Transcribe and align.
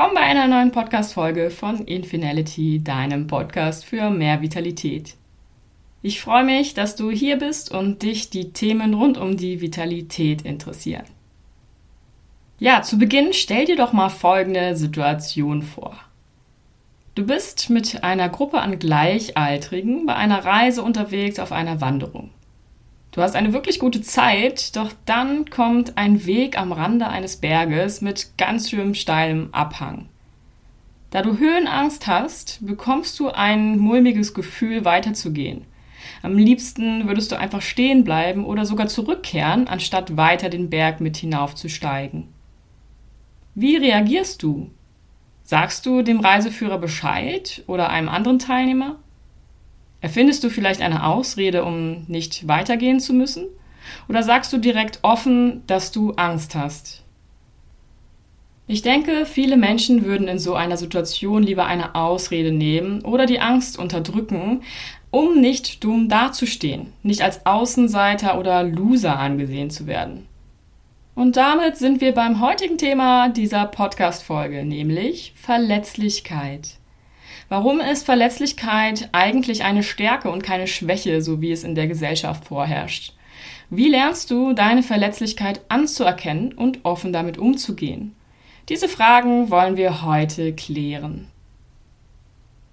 Willkommen 0.00 0.16
bei 0.16 0.26
einer 0.26 0.48
neuen 0.48 0.72
Podcast-Folge 0.72 1.50
von 1.50 1.84
Infinality, 1.84 2.82
deinem 2.82 3.26
Podcast 3.26 3.84
für 3.84 4.08
mehr 4.08 4.40
Vitalität. 4.40 5.14
Ich 6.00 6.22
freue 6.22 6.42
mich, 6.42 6.72
dass 6.72 6.96
du 6.96 7.10
hier 7.10 7.36
bist 7.36 7.70
und 7.70 8.02
dich 8.02 8.30
die 8.30 8.54
Themen 8.54 8.94
rund 8.94 9.18
um 9.18 9.36
die 9.36 9.60
Vitalität 9.60 10.40
interessieren. 10.40 11.04
Ja, 12.58 12.80
zu 12.80 12.96
Beginn 12.96 13.34
stell 13.34 13.66
dir 13.66 13.76
doch 13.76 13.92
mal 13.92 14.08
folgende 14.08 14.74
Situation 14.74 15.60
vor. 15.60 15.94
Du 17.14 17.26
bist 17.26 17.68
mit 17.68 18.02
einer 18.02 18.30
Gruppe 18.30 18.62
an 18.62 18.78
Gleichaltrigen 18.78 20.06
bei 20.06 20.14
einer 20.14 20.42
Reise 20.42 20.82
unterwegs 20.82 21.38
auf 21.38 21.52
einer 21.52 21.82
Wanderung. 21.82 22.30
Du 23.12 23.22
hast 23.22 23.34
eine 23.34 23.52
wirklich 23.52 23.80
gute 23.80 24.02
Zeit, 24.02 24.76
doch 24.76 24.92
dann 25.04 25.50
kommt 25.50 25.98
ein 25.98 26.26
Weg 26.26 26.56
am 26.56 26.70
Rande 26.70 27.08
eines 27.08 27.38
Berges 27.38 28.00
mit 28.00 28.38
ganz 28.38 28.70
schön 28.70 28.94
steilem 28.94 29.48
Abhang. 29.52 30.08
Da 31.10 31.22
du 31.22 31.38
Höhenangst 31.38 32.06
hast, 32.06 32.64
bekommst 32.64 33.18
du 33.18 33.30
ein 33.30 33.78
mulmiges 33.78 34.32
Gefühl 34.32 34.84
weiterzugehen. 34.84 35.64
Am 36.22 36.38
liebsten 36.38 37.08
würdest 37.08 37.32
du 37.32 37.38
einfach 37.38 37.62
stehen 37.62 38.04
bleiben 38.04 38.44
oder 38.44 38.64
sogar 38.64 38.86
zurückkehren, 38.86 39.66
anstatt 39.66 40.16
weiter 40.16 40.48
den 40.48 40.70
Berg 40.70 41.00
mit 41.00 41.16
hinaufzusteigen. 41.16 42.28
Wie 43.56 43.76
reagierst 43.76 44.42
du? 44.44 44.70
Sagst 45.42 45.84
du 45.84 46.02
dem 46.02 46.20
Reiseführer 46.20 46.78
Bescheid 46.78 47.64
oder 47.66 47.90
einem 47.90 48.08
anderen 48.08 48.38
Teilnehmer? 48.38 49.00
Erfindest 50.00 50.42
du 50.44 50.50
vielleicht 50.50 50.80
eine 50.80 51.04
Ausrede, 51.06 51.64
um 51.64 52.04
nicht 52.08 52.48
weitergehen 52.48 53.00
zu 53.00 53.12
müssen? 53.12 53.46
Oder 54.08 54.22
sagst 54.22 54.52
du 54.52 54.58
direkt 54.58 55.00
offen, 55.02 55.62
dass 55.66 55.92
du 55.92 56.12
Angst 56.12 56.54
hast? 56.54 57.04
Ich 58.66 58.82
denke, 58.82 59.26
viele 59.26 59.56
Menschen 59.56 60.04
würden 60.04 60.28
in 60.28 60.38
so 60.38 60.54
einer 60.54 60.76
Situation 60.76 61.42
lieber 61.42 61.66
eine 61.66 61.96
Ausrede 61.96 62.52
nehmen 62.52 63.00
oder 63.02 63.26
die 63.26 63.40
Angst 63.40 63.78
unterdrücken, 63.78 64.62
um 65.10 65.40
nicht 65.40 65.82
dumm 65.82 66.08
dazustehen, 66.08 66.92
nicht 67.02 67.22
als 67.22 67.44
Außenseiter 67.44 68.38
oder 68.38 68.62
Loser 68.62 69.18
angesehen 69.18 69.70
zu 69.70 69.88
werden. 69.88 70.28
Und 71.16 71.36
damit 71.36 71.76
sind 71.76 72.00
wir 72.00 72.12
beim 72.12 72.40
heutigen 72.40 72.78
Thema 72.78 73.28
dieser 73.28 73.66
Podcast-Folge, 73.66 74.64
nämlich 74.64 75.32
Verletzlichkeit. 75.34 76.79
Warum 77.50 77.80
ist 77.80 78.06
Verletzlichkeit 78.06 79.08
eigentlich 79.10 79.64
eine 79.64 79.82
Stärke 79.82 80.30
und 80.30 80.44
keine 80.44 80.68
Schwäche, 80.68 81.20
so 81.20 81.40
wie 81.40 81.50
es 81.50 81.64
in 81.64 81.74
der 81.74 81.88
Gesellschaft 81.88 82.44
vorherrscht? 82.44 83.12
Wie 83.70 83.88
lernst 83.88 84.30
du, 84.30 84.52
deine 84.52 84.84
Verletzlichkeit 84.84 85.60
anzuerkennen 85.68 86.52
und 86.52 86.84
offen 86.84 87.12
damit 87.12 87.38
umzugehen? 87.38 88.14
Diese 88.68 88.88
Fragen 88.88 89.50
wollen 89.50 89.76
wir 89.76 90.02
heute 90.04 90.52
klären. 90.52 91.26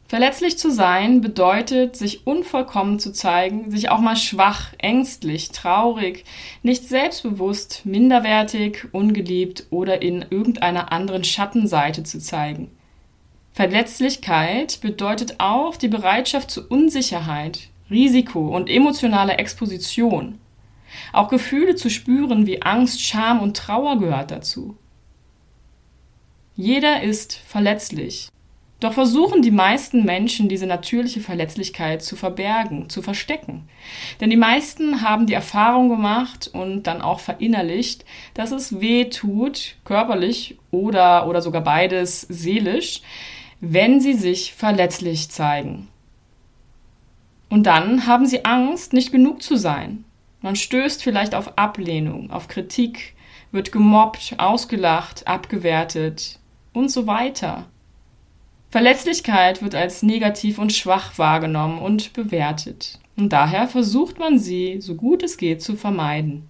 Verletzlich 0.08 0.60
zu 0.60 0.72
sein 0.72 1.22
bedeutet, 1.22 1.96
sich 1.96 2.28
unvollkommen 2.28 3.00
zu 3.00 3.12
zeigen, 3.12 3.72
sich 3.72 3.90
auch 3.90 4.00
mal 4.00 4.16
schwach, 4.16 4.74
ängstlich, 4.78 5.50
traurig, 5.50 6.24
nicht 6.62 6.84
selbstbewusst, 6.88 7.84
minderwertig, 7.84 8.86
ungeliebt 8.92 9.66
oder 9.72 10.04
in 10.04 10.24
irgendeiner 10.30 10.92
anderen 10.92 11.24
Schattenseite 11.24 12.04
zu 12.04 12.20
zeigen. 12.20 12.77
Verletzlichkeit 13.58 14.82
bedeutet 14.82 15.40
auch 15.40 15.78
die 15.78 15.88
Bereitschaft 15.88 16.52
zu 16.52 16.68
Unsicherheit, 16.68 17.70
Risiko 17.90 18.56
und 18.56 18.70
emotionaler 18.70 19.40
Exposition. 19.40 20.38
Auch 21.12 21.28
Gefühle 21.28 21.74
zu 21.74 21.90
spüren 21.90 22.46
wie 22.46 22.62
Angst, 22.62 23.02
Scham 23.02 23.40
und 23.40 23.58
Trauer 23.58 23.98
gehört 23.98 24.30
dazu. 24.30 24.78
Jeder 26.56 27.02
ist 27.02 27.34
verletzlich. 27.34 28.30
Doch 28.80 28.94
versuchen 28.94 29.42
die 29.42 29.50
meisten 29.50 30.06
Menschen, 30.06 30.50
diese 30.50 30.68
natürliche 30.68 31.20
Verletzlichkeit 31.22 32.04
zu 32.04 32.16
verbergen, 32.16 32.92
zu 32.92 33.02
verstecken. 33.02 33.68
Denn 34.22 34.30
die 34.30 34.38
meisten 34.38 35.02
haben 35.02 35.26
die 35.26 35.34
Erfahrung 35.34 35.90
gemacht 35.90 36.48
und 36.54 36.84
dann 36.84 37.02
auch 37.02 37.22
verinnerlicht, 37.22 38.06
dass 38.36 38.52
es 38.52 38.80
weh 38.80 39.06
tut, 39.06 39.78
körperlich 39.84 40.60
oder, 40.70 41.28
oder 41.28 41.42
sogar 41.42 41.64
beides 41.64 42.22
seelisch, 42.22 43.02
wenn 43.60 44.00
sie 44.00 44.14
sich 44.14 44.54
verletzlich 44.54 45.30
zeigen. 45.30 45.88
Und 47.50 47.64
dann 47.64 48.06
haben 48.08 48.26
sie 48.26 48.46
Angst, 48.46 48.94
nicht 48.94 49.12
genug 49.12 49.42
zu 49.42 49.56
sein. 49.56 50.04
Man 50.42 50.56
stößt 50.56 51.04
vielleicht 51.04 51.34
auf 51.34 51.58
Ablehnung, 51.58 52.30
auf 52.30 52.48
Kritik, 52.48 53.16
wird 53.52 53.72
gemobbt, 53.72 54.36
ausgelacht, 54.38 55.28
abgewertet 55.28 56.40
und 56.74 56.92
so 56.92 57.08
weiter. 57.08 57.66
Verletzlichkeit 58.70 59.62
wird 59.62 59.76
als 59.76 60.04
negativ 60.04 60.60
und 60.60 60.74
schwach 60.74 61.18
wahrgenommen 61.18 61.80
und 61.80 62.14
bewertet. 62.14 63.00
Und 63.16 63.34
daher 63.34 63.68
versucht 63.68 64.20
man 64.20 64.38
sie, 64.38 64.82
so 64.82 64.96
gut 64.96 65.24
es 65.24 65.38
geht, 65.38 65.62
zu 65.62 65.76
vermeiden. 65.76 66.48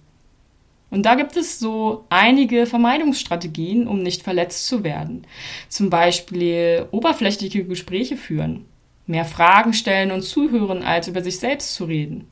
Und 0.90 1.04
da 1.04 1.14
gibt 1.16 1.36
es 1.36 1.58
so 1.58 2.04
einige 2.08 2.64
Vermeidungsstrategien, 2.66 3.86
um 3.86 4.02
nicht 4.02 4.22
verletzt 4.22 4.66
zu 4.66 4.84
werden. 4.84 5.26
Zum 5.68 5.90
Beispiel 5.90 6.86
oberflächliche 6.90 7.64
Gespräche 7.64 8.16
führen, 8.16 8.64
mehr 9.06 9.26
Fragen 9.26 9.74
stellen 9.74 10.10
und 10.10 10.22
zuhören, 10.22 10.82
als 10.82 11.08
über 11.08 11.22
sich 11.22 11.38
selbst 11.38 11.74
zu 11.74 11.84
reden. 11.84 12.26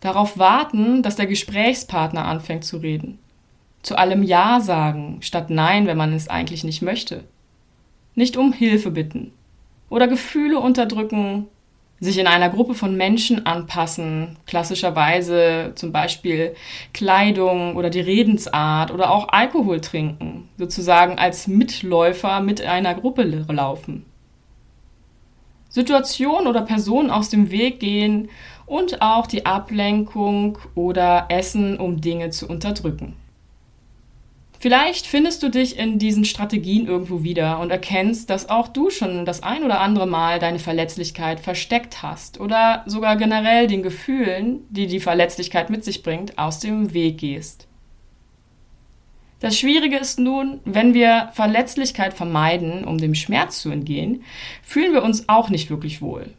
Darauf 0.00 0.36
warten, 0.36 1.02
dass 1.02 1.16
der 1.16 1.26
Gesprächspartner 1.26 2.26
anfängt 2.26 2.64
zu 2.64 2.76
reden. 2.76 3.18
Zu 3.82 3.96
allem 3.96 4.22
Ja 4.22 4.60
sagen, 4.60 5.18
statt 5.20 5.48
Nein, 5.48 5.86
wenn 5.86 5.96
man 5.96 6.12
es 6.12 6.28
eigentlich 6.28 6.62
nicht 6.62 6.82
möchte. 6.82 7.24
Nicht 8.14 8.36
um 8.36 8.52
Hilfe 8.52 8.90
bitten. 8.90 9.32
Oder 9.88 10.08
Gefühle 10.08 10.60
unterdrücken, 10.60 11.46
sich 12.00 12.18
in 12.18 12.26
einer 12.26 12.50
Gruppe 12.50 12.74
von 12.74 12.96
Menschen 12.96 13.46
anpassen, 13.46 14.36
klassischerweise 14.46 15.72
zum 15.74 15.92
Beispiel 15.92 16.54
Kleidung 16.92 17.76
oder 17.76 17.90
die 17.90 18.00
Redensart 18.00 18.90
oder 18.90 19.10
auch 19.10 19.28
Alkohol 19.28 19.80
trinken, 19.80 20.48
sozusagen 20.58 21.18
als 21.18 21.46
Mitläufer 21.46 22.40
mit 22.40 22.60
einer 22.62 22.94
Gruppe 22.94 23.22
laufen. 23.48 24.04
Situation 25.68 26.46
oder 26.46 26.62
Personen 26.62 27.10
aus 27.10 27.30
dem 27.30 27.50
Weg 27.50 27.80
gehen 27.80 28.28
und 28.66 29.02
auch 29.02 29.26
die 29.26 29.44
Ablenkung 29.44 30.58
oder 30.74 31.26
Essen, 31.28 31.80
um 31.80 32.00
Dinge 32.00 32.30
zu 32.30 32.48
unterdrücken. 32.48 33.16
Vielleicht 34.64 35.06
findest 35.06 35.42
du 35.42 35.50
dich 35.50 35.78
in 35.78 35.98
diesen 35.98 36.24
Strategien 36.24 36.86
irgendwo 36.86 37.22
wieder 37.22 37.60
und 37.60 37.68
erkennst, 37.68 38.30
dass 38.30 38.48
auch 38.48 38.68
du 38.68 38.88
schon 38.88 39.26
das 39.26 39.42
ein 39.42 39.62
oder 39.62 39.82
andere 39.82 40.06
Mal 40.06 40.38
deine 40.38 40.58
Verletzlichkeit 40.58 41.38
versteckt 41.38 42.02
hast 42.02 42.40
oder 42.40 42.82
sogar 42.86 43.16
generell 43.16 43.66
den 43.66 43.82
Gefühlen, 43.82 44.62
die 44.70 44.86
die 44.86 45.00
Verletzlichkeit 45.00 45.68
mit 45.68 45.84
sich 45.84 46.02
bringt, 46.02 46.38
aus 46.38 46.60
dem 46.60 46.94
Weg 46.94 47.18
gehst. 47.18 47.68
Das 49.40 49.58
Schwierige 49.58 49.98
ist 49.98 50.18
nun, 50.18 50.60
wenn 50.64 50.94
wir 50.94 51.28
Verletzlichkeit 51.34 52.14
vermeiden, 52.14 52.84
um 52.86 52.96
dem 52.96 53.14
Schmerz 53.14 53.60
zu 53.60 53.68
entgehen, 53.68 54.22
fühlen 54.62 54.94
wir 54.94 55.02
uns 55.02 55.28
auch 55.28 55.50
nicht 55.50 55.68
wirklich 55.68 56.00
wohl. 56.00 56.30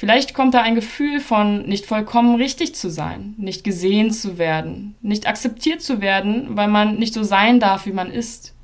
Vielleicht 0.00 0.32
kommt 0.32 0.54
da 0.54 0.62
ein 0.62 0.76
Gefühl 0.76 1.20
von 1.20 1.66
nicht 1.66 1.84
vollkommen 1.84 2.36
richtig 2.36 2.74
zu 2.74 2.88
sein, 2.88 3.34
nicht 3.36 3.64
gesehen 3.64 4.10
zu 4.10 4.38
werden, 4.38 4.94
nicht 5.02 5.26
akzeptiert 5.28 5.82
zu 5.82 6.00
werden, 6.00 6.56
weil 6.56 6.68
man 6.68 6.96
nicht 6.96 7.12
so 7.12 7.22
sein 7.22 7.60
darf, 7.60 7.84
wie 7.84 7.92
man 7.92 8.10
ist. 8.10 8.54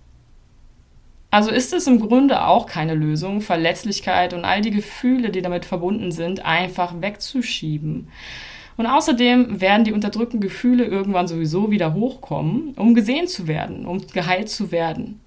Also 1.31 1.51
ist 1.51 1.75
es 1.75 1.87
im 1.87 2.01
Grunde 2.01 2.47
auch 2.47 2.65
keine 2.65 2.95
Lösung, 2.95 3.43
Verletzlichkeit 3.43 4.33
und 4.33 4.47
all 4.47 4.63
die 4.63 4.71
Gefühle, 4.71 5.29
die 5.29 5.43
damit 5.43 5.67
verbunden 5.67 6.11
sind, 6.11 6.43
einfach 6.43 7.03
wegzuschieben. 7.03 8.09
Und 8.79 8.87
außerdem 8.87 9.61
werden 9.61 9.85
die 9.85 9.93
unterdrückten 9.93 10.41
Gefühle 10.41 10.87
irgendwann 10.87 11.29
sowieso 11.29 11.71
wieder 11.71 11.93
hochkommen, 11.93 12.73
um 12.79 12.95
gesehen 12.95 13.29
zu 13.29 13.47
werden, 13.47 13.85
um 13.85 14.07
geheilt 14.07 14.49
zu 14.49 14.73
werden. 14.73 15.21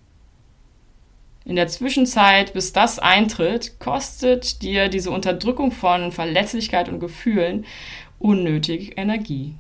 In 1.46 1.56
der 1.56 1.68
Zwischenzeit, 1.68 2.54
bis 2.54 2.74
das 2.74 3.00
eintritt, 3.00 3.80
kostet 3.80 4.62
dir 4.62 4.90
diese 4.90 5.12
Unterdrückung 5.12 5.72
von 5.72 6.12
Verletzlichkeit 6.12 6.90
und 6.90 7.00
Gefühlen 7.00 7.66
unnötig 8.20 8.98
Energie. 8.98 9.56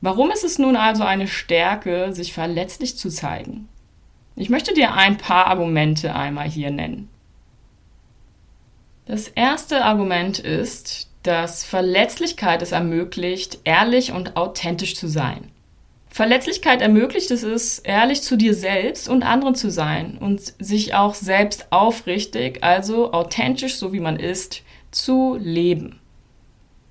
Warum 0.00 0.30
ist 0.30 0.44
es 0.44 0.58
nun 0.58 0.76
also 0.76 1.02
eine 1.02 1.26
Stärke, 1.26 2.12
sich 2.14 2.32
verletzlich 2.32 2.96
zu 2.96 3.10
zeigen? 3.10 3.68
Ich 4.36 4.48
möchte 4.48 4.72
dir 4.72 4.94
ein 4.94 5.16
paar 5.18 5.48
Argumente 5.48 6.14
einmal 6.14 6.48
hier 6.48 6.70
nennen. 6.70 7.08
Das 9.06 9.26
erste 9.26 9.84
Argument 9.84 10.38
ist, 10.38 11.10
dass 11.22 11.64
Verletzlichkeit 11.64 12.62
es 12.62 12.72
ermöglicht, 12.72 13.58
ehrlich 13.64 14.12
und 14.12 14.36
authentisch 14.36 14.94
zu 14.94 15.08
sein. 15.08 15.50
Verletzlichkeit 16.10 16.80
ermöglicht 16.80 17.30
es 17.30 17.42
ist, 17.42 17.80
ehrlich 17.80 18.22
zu 18.22 18.36
dir 18.36 18.54
selbst 18.54 19.08
und 19.08 19.22
anderen 19.22 19.54
zu 19.54 19.70
sein 19.70 20.18
und 20.18 20.40
sich 20.58 20.94
auch 20.94 21.14
selbst 21.14 21.66
aufrichtig, 21.70 22.64
also 22.64 23.12
authentisch, 23.12 23.76
so 23.76 23.92
wie 23.92 24.00
man 24.00 24.18
ist, 24.18 24.62
zu 24.90 25.36
leben. 25.40 26.00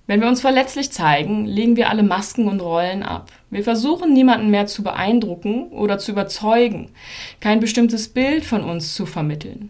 Wenn 0.05 0.21
wir 0.21 0.29
uns 0.29 0.39
verletzlich 0.39 0.91
zeigen, 0.91 1.45
legen 1.45 1.75
wir 1.75 1.89
alle 1.89 2.03
Masken 2.03 2.47
und 2.47 2.61
Rollen 2.61 3.03
ab. 3.03 3.29
Wir 3.49 3.63
versuchen 3.63 4.13
niemanden 4.13 4.49
mehr 4.49 4.65
zu 4.65 4.81
beeindrucken 4.81 5.67
oder 5.69 5.97
zu 5.97 6.11
überzeugen, 6.11 6.91
kein 7.41 7.59
bestimmtes 7.59 8.07
Bild 8.07 8.45
von 8.45 8.63
uns 8.63 8.95
zu 8.95 9.05
vermitteln. 9.05 9.69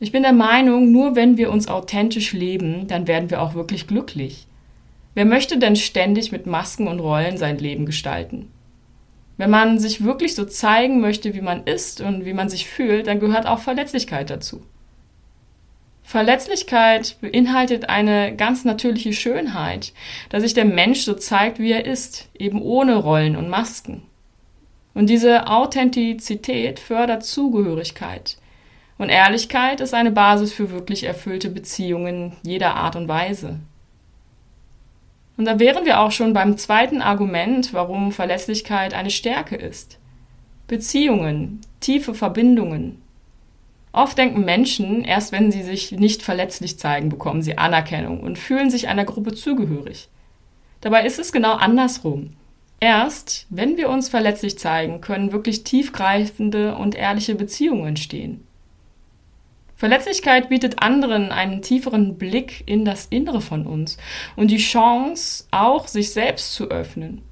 Ich 0.00 0.12
bin 0.12 0.22
der 0.22 0.32
Meinung, 0.32 0.90
nur 0.90 1.16
wenn 1.16 1.36
wir 1.36 1.50
uns 1.50 1.68
authentisch 1.68 2.32
leben, 2.32 2.86
dann 2.86 3.06
werden 3.06 3.30
wir 3.30 3.42
auch 3.42 3.54
wirklich 3.54 3.86
glücklich. 3.86 4.46
Wer 5.18 5.24
möchte 5.24 5.58
denn 5.58 5.74
ständig 5.74 6.30
mit 6.30 6.46
Masken 6.46 6.86
und 6.86 7.00
Rollen 7.00 7.38
sein 7.38 7.58
Leben 7.58 7.86
gestalten? 7.86 8.52
Wenn 9.36 9.50
man 9.50 9.80
sich 9.80 10.04
wirklich 10.04 10.36
so 10.36 10.44
zeigen 10.44 11.00
möchte, 11.00 11.34
wie 11.34 11.40
man 11.40 11.64
ist 11.64 12.00
und 12.00 12.24
wie 12.24 12.32
man 12.32 12.48
sich 12.48 12.68
fühlt, 12.68 13.08
dann 13.08 13.18
gehört 13.18 13.44
auch 13.44 13.58
Verletzlichkeit 13.58 14.30
dazu. 14.30 14.62
Verletzlichkeit 16.04 17.16
beinhaltet 17.20 17.88
eine 17.88 18.36
ganz 18.36 18.64
natürliche 18.64 19.12
Schönheit, 19.12 19.92
dass 20.28 20.44
sich 20.44 20.54
der 20.54 20.66
Mensch 20.66 21.00
so 21.00 21.14
zeigt, 21.14 21.58
wie 21.58 21.72
er 21.72 21.84
ist, 21.84 22.28
eben 22.38 22.62
ohne 22.62 22.94
Rollen 22.94 23.34
und 23.34 23.50
Masken. 23.50 24.04
Und 24.94 25.10
diese 25.10 25.48
Authentizität 25.48 26.78
fördert 26.78 27.24
Zugehörigkeit, 27.24 28.38
und 28.98 29.08
Ehrlichkeit 29.08 29.80
ist 29.80 29.94
eine 29.94 30.12
Basis 30.12 30.52
für 30.52 30.70
wirklich 30.70 31.02
erfüllte 31.02 31.50
Beziehungen 31.50 32.36
jeder 32.44 32.76
Art 32.76 32.94
und 32.94 33.08
Weise. 33.08 33.58
Und 35.38 35.44
da 35.44 35.60
wären 35.60 35.86
wir 35.86 36.00
auch 36.00 36.10
schon 36.10 36.32
beim 36.32 36.58
zweiten 36.58 37.00
Argument, 37.00 37.72
warum 37.72 38.10
Verlässlichkeit 38.10 38.92
eine 38.92 39.10
Stärke 39.10 39.54
ist. 39.54 39.98
Beziehungen, 40.66 41.60
tiefe 41.78 42.12
Verbindungen. 42.12 43.00
Oft 43.92 44.18
denken 44.18 44.44
Menschen, 44.44 45.04
erst 45.04 45.30
wenn 45.30 45.52
sie 45.52 45.62
sich 45.62 45.92
nicht 45.92 46.22
verletzlich 46.22 46.76
zeigen, 46.76 47.08
bekommen 47.08 47.40
sie 47.40 47.56
Anerkennung 47.56 48.20
und 48.20 48.36
fühlen 48.36 48.68
sich 48.68 48.88
einer 48.88 49.04
Gruppe 49.04 49.32
zugehörig. 49.32 50.08
Dabei 50.80 51.06
ist 51.06 51.20
es 51.20 51.30
genau 51.30 51.54
andersrum. 51.54 52.30
Erst 52.80 53.46
wenn 53.48 53.76
wir 53.76 53.90
uns 53.90 54.08
verletzlich 54.08 54.58
zeigen, 54.58 55.00
können 55.00 55.30
wirklich 55.30 55.62
tiefgreifende 55.62 56.74
und 56.74 56.96
ehrliche 56.96 57.36
Beziehungen 57.36 57.86
entstehen. 57.86 58.44
Verletzlichkeit 59.78 60.48
bietet 60.48 60.82
anderen 60.82 61.30
einen 61.30 61.62
tieferen 61.62 62.18
Blick 62.18 62.64
in 62.66 62.84
das 62.84 63.06
Innere 63.06 63.40
von 63.40 63.64
uns 63.64 63.96
und 64.34 64.50
die 64.50 64.56
Chance, 64.56 65.44
auch 65.52 65.86
sich 65.86 66.10
selbst 66.12 66.52
zu 66.52 66.68
öffnen. 66.68 67.22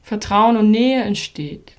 Vertrauen 0.00 0.56
und 0.56 0.70
Nähe 0.70 1.02
entsteht. 1.02 1.72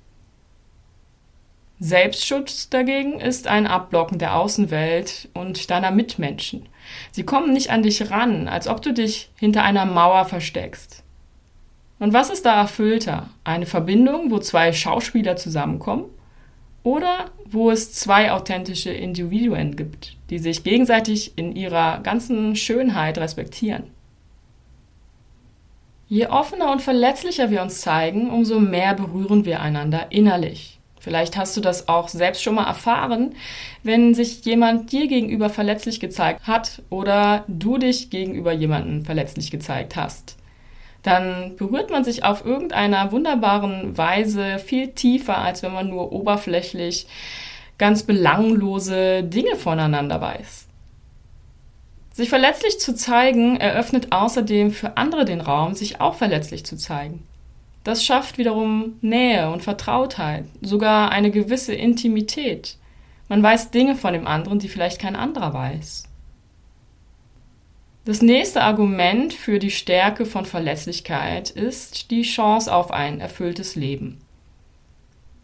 Selbstschutz 1.79 2.69
dagegen 2.69 3.19
ist 3.19 3.47
ein 3.47 3.65
Abblocken 3.65 4.19
der 4.19 4.35
Außenwelt 4.35 5.29
und 5.33 5.71
deiner 5.71 5.89
Mitmenschen. 5.89 6.69
Sie 7.11 7.23
kommen 7.23 7.51
nicht 7.51 7.71
an 7.71 7.81
dich 7.81 8.11
ran, 8.11 8.47
als 8.47 8.67
ob 8.67 8.83
du 8.83 8.93
dich 8.93 9.31
hinter 9.35 9.63
einer 9.63 9.87
Mauer 9.87 10.25
versteckst. 10.25 11.03
Und 11.97 12.13
was 12.13 12.29
ist 12.29 12.45
da 12.45 12.61
erfüllter? 12.61 13.31
Eine 13.43 13.65
Verbindung, 13.65 14.29
wo 14.29 14.37
zwei 14.37 14.71
Schauspieler 14.73 15.37
zusammenkommen? 15.37 16.05
Oder 16.85 17.31
wo 17.45 17.71
es 17.71 17.91
zwei 17.93 18.31
authentische 18.31 18.91
Individuen 18.91 19.75
gibt, 19.75 20.15
die 20.29 20.37
sich 20.37 20.63
gegenseitig 20.63 21.35
in 21.35 21.55
ihrer 21.55 21.99
ganzen 22.01 22.55
Schönheit 22.55 23.17
respektieren. 23.17 23.85
Je 26.07 26.27
offener 26.27 26.71
und 26.71 26.83
verletzlicher 26.83 27.49
wir 27.49 27.63
uns 27.63 27.81
zeigen, 27.81 28.29
umso 28.29 28.59
mehr 28.59 28.93
berühren 28.93 29.45
wir 29.45 29.61
einander 29.61 30.11
innerlich. 30.11 30.79
Vielleicht 30.99 31.35
hast 31.37 31.57
du 31.57 31.61
das 31.61 31.89
auch 31.89 32.07
selbst 32.07 32.43
schon 32.43 32.53
mal 32.53 32.67
erfahren, 32.67 33.33
wenn 33.81 34.13
sich 34.13 34.45
jemand 34.45 34.91
dir 34.91 35.07
gegenüber 35.07 35.49
verletzlich 35.49 35.99
gezeigt 35.99 36.45
hat 36.45 36.83
oder 36.91 37.45
du 37.47 37.79
dich 37.79 38.11
gegenüber 38.11 38.53
jemandem 38.53 39.05
verletzlich 39.05 39.49
gezeigt 39.49 39.95
hast 39.95 40.37
dann 41.05 41.55
berührt 41.55 41.91
man 41.91 42.03
sich 42.03 42.23
auf 42.23 42.45
irgendeiner 42.45 43.11
wunderbaren 43.11 43.97
Weise 43.97 44.59
viel 44.59 44.89
tiefer, 44.89 45.37
als 45.37 45.61
wenn 45.61 45.73
man 45.73 45.89
nur 45.89 46.11
oberflächlich 46.11 47.07
ganz 47.77 48.03
belanglose 48.03 49.23
Dinge 49.23 49.55
voneinander 49.55 50.19
weiß. 50.21 50.67
Sich 52.11 52.29
verletzlich 52.29 52.79
zu 52.79 52.95
zeigen, 52.95 53.57
eröffnet 53.57 54.11
außerdem 54.11 54.71
für 54.71 54.97
andere 54.97 55.25
den 55.25 55.41
Raum, 55.41 55.75
sich 55.75 55.99
auch 55.99 56.15
verletzlich 56.15 56.65
zu 56.65 56.77
zeigen. 56.77 57.23
Das 57.83 58.03
schafft 58.03 58.37
wiederum 58.39 58.93
Nähe 59.01 59.51
und 59.51 59.61
Vertrautheit, 59.61 60.45
sogar 60.61 61.11
eine 61.11 61.29
gewisse 61.29 61.75
Intimität. 61.75 62.77
Man 63.27 63.43
weiß 63.43 63.69
Dinge 63.69 63.95
von 63.95 64.13
dem 64.13 64.25
anderen, 64.25 64.59
die 64.59 64.69
vielleicht 64.69 64.99
kein 64.99 65.15
anderer 65.15 65.53
weiß. 65.53 66.05
Das 68.05 68.21
nächste 68.21 68.61
Argument 68.61 69.33
für 69.33 69.57
die 69.57 69.71
Stärke 69.71 70.27
von 70.27 70.45
Verlässlichkeit 70.45 71.49
ist 71.49 72.11
die 72.11 72.21
Chance 72.21 72.71
auf 72.71 72.91
ein 72.91 73.19
erfülltes 73.19 73.75
Leben. 73.75 74.21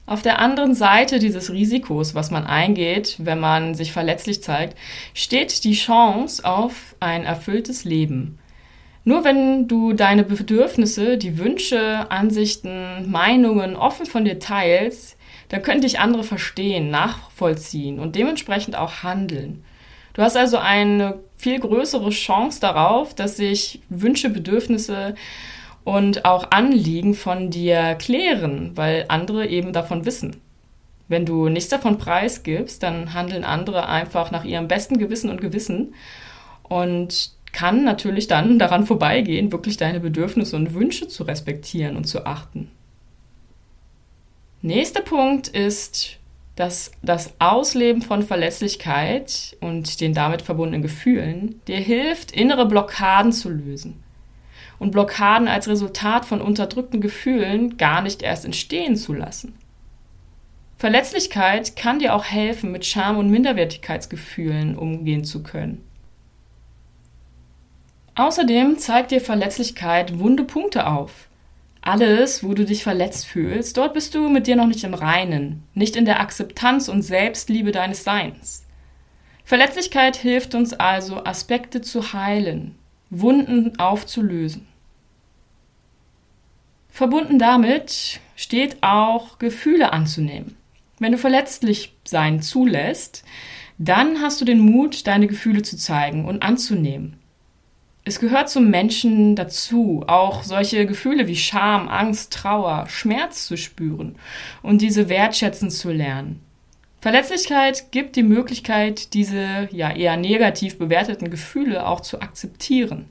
Auf 0.06 0.22
der 0.22 0.38
anderen 0.38 0.76
Seite 0.76 1.18
dieses 1.18 1.52
Risikos, 1.52 2.14
was 2.14 2.30
man 2.30 2.46
eingeht, 2.46 3.16
wenn 3.18 3.40
man 3.40 3.74
sich 3.74 3.92
verletzlich 3.92 4.44
zeigt, 4.44 4.78
steht 5.16 5.64
die 5.64 5.74
Chance 5.74 6.46
auf 6.46 6.96
ein 7.00 7.24
erfülltes 7.24 7.84
Leben. 7.84 8.38
Nur 9.06 9.24
wenn 9.24 9.68
du 9.68 9.94
deine 9.94 10.24
Bedürfnisse, 10.24 11.18
die 11.18 11.40
Wünsche, 11.40 12.12
Ansichten, 12.12 13.10
Meinungen 13.10 13.76
offen 13.76 14.06
von 14.06 14.24
dir 14.24 14.38
teilst, 14.38 15.18
dann 15.50 15.64
können 15.64 15.82
dich 15.82 16.00
andere 16.00 16.24
verstehen, 16.24 16.92
nachvollziehen 16.92 17.98
und 17.98 18.16
dementsprechend 18.16 18.76
auch 18.76 19.02
handeln. 19.02 19.66
Du 20.14 20.22
hast 20.22 20.38
also 20.38 20.58
eine 20.58 21.20
viel 21.42 21.60
größere 21.60 22.12
Chance 22.12 22.60
darauf, 22.60 23.16
dass 23.16 23.36
sich 23.36 23.82
Wünsche, 23.90 24.30
Bedürfnisse 24.30 25.16
und 25.84 26.24
auch 26.24 26.52
Anliegen 26.52 27.16
von 27.16 27.50
dir 27.50 27.96
klären, 27.96 28.72
weil 28.76 29.06
andere 29.08 29.48
eben 29.48 29.74
davon 29.74 30.06
wissen. 30.06 30.36
Wenn 31.08 31.26
du 31.26 31.50
nichts 31.50 31.72
davon 31.72 31.98
preisgibst, 31.98 32.84
dann 32.84 33.16
handeln 33.16 33.44
andere 33.44 33.90
einfach 33.90 34.30
nach 34.30 34.44
ihrem 34.44 34.68
besten 34.68 35.00
Gewissen 35.00 35.32
und 35.32 35.42
Gewissen 35.42 35.96
und 36.62 37.32
kann 37.52 37.84
natürlich 37.84 38.28
dann 38.28 38.60
daran 38.60 38.86
vorbeigehen, 38.86 39.52
wirklich 39.52 39.78
deine 39.78 40.00
Bedürfnisse 40.00 40.56
und 40.56 40.76
Wünsche 40.76 41.08
zu 41.08 41.24
respektieren 41.24 41.98
und 41.98 42.06
zu 42.06 42.28
achten. 42.28 42.70
Nächster 44.62 45.02
Punkt 45.02 45.48
ist 45.48 46.20
dass 46.56 46.92
das 47.02 47.34
Ausleben 47.40 48.02
von 48.02 48.24
Verletzlichkeit 48.24 49.58
und 49.62 50.02
den 50.02 50.14
damit 50.14 50.42
verbundenen 50.42 50.82
Gefühlen 50.82 51.62
dir 51.68 51.80
hilft, 51.80 52.32
innere 52.32 52.66
Blockaden 52.66 53.32
zu 53.32 53.50
lösen 53.50 54.04
und 54.82 54.92
Blockaden 54.92 55.48
als 55.48 55.68
Resultat 55.68 56.26
von 56.26 56.42
unterdrückten 56.42 57.02
Gefühlen 57.02 57.78
gar 57.78 58.02
nicht 58.02 58.24
erst 58.24 58.46
entstehen 58.46 58.96
zu 58.96 59.14
lassen. 59.14 59.54
Verletzlichkeit 60.78 61.76
kann 61.76 62.00
dir 62.00 62.16
auch 62.16 62.26
helfen, 62.26 62.72
mit 62.72 62.88
Scham- 62.88 63.20
und 63.20 63.30
Minderwertigkeitsgefühlen 63.30 64.76
umgehen 64.76 65.24
zu 65.24 65.44
können. 65.44 65.84
Außerdem 68.16 68.80
zeigt 68.80 69.12
dir 69.12 69.22
Verletzlichkeit 69.22 70.18
wunde 70.18 70.44
Punkte 70.44 70.88
auf, 70.88 71.30
alles, 71.82 72.44
wo 72.44 72.54
du 72.54 72.64
dich 72.64 72.84
verletzt 72.84 73.26
fühlst, 73.26 73.78
dort 73.78 73.94
bist 73.94 74.14
du 74.14 74.30
mit 74.30 74.48
dir 74.48 74.56
noch 74.56 74.68
nicht 74.68 74.84
im 74.84 74.94
Reinen, 74.94 75.64
nicht 75.74 75.96
in 75.96 76.06
der 76.06 76.20
Akzeptanz 76.20 76.88
und 76.88 77.02
Selbstliebe 77.02 77.72
deines 77.72 78.04
Seins. 78.04 78.66
Verletzlichkeit 79.44 80.16
hilft 80.16 80.56
uns 80.56 80.74
also, 80.74 81.24
Aspekte 81.26 81.82
zu 81.82 82.14
heilen, 82.14 82.76
Wunden 83.10 83.78
aufzulösen. 83.80 84.68
Verbunden 86.90 87.40
damit 87.40 88.20
steht 88.36 88.78
auch 88.82 89.40
Gefühle 89.40 89.92
anzunehmen. 89.92 90.56
Wenn 91.00 91.14
du 91.14 91.18
verletzlich 91.18 91.96
sein 92.04 92.42
zulässt, 92.42 93.24
dann 93.78 94.22
hast 94.22 94.40
du 94.40 94.46
den 94.46 94.60
Mut, 94.60 95.08
deine 95.08 95.26
Gefühle 95.26 95.64
zu 95.64 95.78
zeigen 95.78 96.26
und 96.26 96.44
anzunehmen. 96.44 97.18
Es 98.04 98.20
gehört 98.20 98.50
zum 98.50 98.70
Menschen 98.70 99.36
dazu, 99.36 100.04
auch 100.08 100.42
solche 100.44 100.88
Gefühle 100.88 101.28
wie 101.28 101.36
Scham, 101.36 101.88
Angst, 101.88 102.34
Trauer, 102.34 102.86
Schmerz 102.90 103.46
zu 103.46 103.58
spüren 103.58 104.16
und 104.64 104.82
diese 104.82 105.08
wertschätzen 105.08 105.70
zu 105.70 105.92
lernen. 105.92 106.42
Verletzlichkeit 107.00 107.92
gibt 107.92 108.16
die 108.16 108.24
Möglichkeit, 108.24 109.14
diese 109.14 109.70
ja 109.72 109.92
eher 109.92 110.18
negativ 110.18 110.78
bewerteten 110.78 111.30
Gefühle 111.30 111.86
auch 111.88 112.02
zu 112.02 112.22
akzeptieren. 112.22 113.06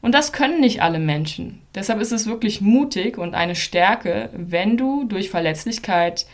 Und 0.00 0.14
das 0.14 0.32
können 0.32 0.60
nicht 0.60 0.82
alle 0.82 0.98
Menschen. 0.98 1.60
Deshalb 1.74 2.00
ist 2.00 2.12
es 2.12 2.26
wirklich 2.26 2.60
mutig 2.60 3.18
und 3.18 3.34
eine 3.34 3.54
Stärke, 3.54 4.30
wenn 4.32 4.76
du 4.76 5.04
durch 5.04 5.30
Verletzlichkeit 5.30 6.26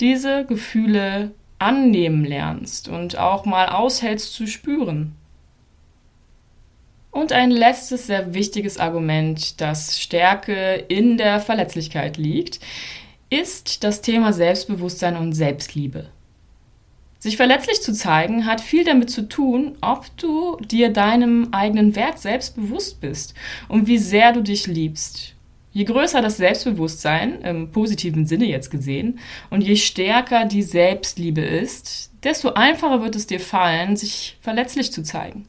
diese 0.00 0.46
Gefühle 0.46 1.32
annehmen 1.58 2.24
lernst 2.24 2.88
und 2.88 3.18
auch 3.18 3.44
mal 3.44 3.68
aushältst 3.68 4.32
zu 4.32 4.46
spüren. 4.46 5.16
Und 7.10 7.32
ein 7.32 7.50
letztes 7.50 8.06
sehr 8.06 8.34
wichtiges 8.34 8.78
Argument, 8.78 9.60
das 9.60 10.00
Stärke 10.00 10.84
in 10.88 11.16
der 11.16 11.40
Verletzlichkeit 11.40 12.16
liegt, 12.16 12.60
ist 13.30 13.84
das 13.84 14.00
Thema 14.00 14.32
Selbstbewusstsein 14.32 15.16
und 15.16 15.32
Selbstliebe. 15.32 16.10
Sich 17.18 17.36
verletzlich 17.36 17.82
zu 17.82 17.92
zeigen 17.92 18.46
hat 18.46 18.60
viel 18.62 18.84
damit 18.84 19.10
zu 19.10 19.28
tun, 19.28 19.76
ob 19.82 20.06
du 20.16 20.56
dir 20.58 20.90
deinem 20.90 21.48
eigenen 21.52 21.94
Wert 21.94 22.18
selbst 22.18 22.56
bewusst 22.56 23.00
bist 23.00 23.34
und 23.68 23.86
wie 23.86 23.98
sehr 23.98 24.32
du 24.32 24.42
dich 24.42 24.66
liebst. 24.66 25.34
Je 25.72 25.84
größer 25.84 26.22
das 26.22 26.38
Selbstbewusstsein, 26.38 27.42
im 27.42 27.70
positiven 27.70 28.26
Sinne 28.26 28.46
jetzt 28.46 28.70
gesehen, 28.70 29.20
und 29.50 29.60
je 29.60 29.76
stärker 29.76 30.46
die 30.46 30.62
Selbstliebe 30.62 31.42
ist, 31.42 32.10
desto 32.24 32.54
einfacher 32.54 33.02
wird 33.02 33.14
es 33.14 33.26
dir 33.26 33.38
fallen, 33.38 33.96
sich 33.96 34.38
verletzlich 34.40 34.90
zu 34.90 35.02
zeigen. 35.02 35.46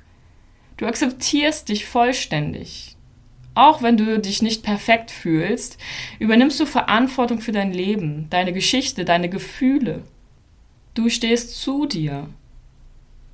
Du 0.81 0.87
akzeptierst 0.87 1.69
dich 1.69 1.85
vollständig. 1.85 2.95
Auch 3.53 3.83
wenn 3.83 3.97
du 3.97 4.17
dich 4.17 4.41
nicht 4.41 4.63
perfekt 4.63 5.11
fühlst, 5.11 5.77
übernimmst 6.17 6.59
du 6.59 6.65
Verantwortung 6.65 7.39
für 7.39 7.51
dein 7.51 7.71
Leben, 7.71 8.25
deine 8.31 8.51
Geschichte, 8.51 9.05
deine 9.05 9.29
Gefühle. 9.29 10.01
Du 10.95 11.09
stehst 11.09 11.61
zu 11.61 11.85
dir. 11.85 12.29